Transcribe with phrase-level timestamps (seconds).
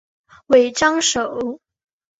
[0.47, 1.61] 尾张守。